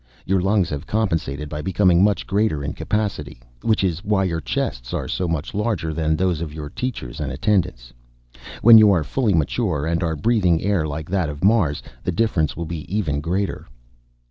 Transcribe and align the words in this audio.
Your 0.25 0.41
lungs 0.41 0.67
have 0.71 0.87
compensated 0.87 1.47
by 1.47 1.61
becoming 1.61 2.03
much 2.03 2.25
greater 2.25 2.63
in 2.63 2.73
capacity, 2.73 3.39
which 3.61 3.83
is 3.83 4.03
why 4.03 4.23
your 4.23 4.41
chests 4.41 4.95
are 4.95 5.07
so 5.07 5.27
much 5.27 5.53
larger 5.53 5.93
than 5.93 6.15
those 6.15 6.41
of 6.41 6.51
your 6.55 6.69
teachers 6.71 7.19
and 7.19 7.31
attendants; 7.31 7.93
when 8.63 8.79
you 8.79 8.91
are 8.91 9.03
fully 9.03 9.35
mature 9.35 9.85
and 9.85 10.01
are 10.01 10.15
breathing 10.15 10.59
air 10.63 10.87
like 10.87 11.07
that 11.11 11.29
of 11.29 11.43
Mars, 11.43 11.83
the 12.03 12.11
difference 12.11 12.57
will 12.57 12.65
be 12.65 12.91
even 12.91 13.21
greater. 13.21 13.67